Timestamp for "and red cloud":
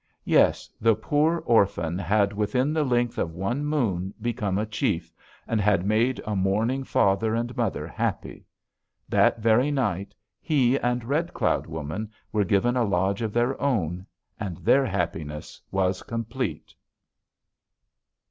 10.79-11.67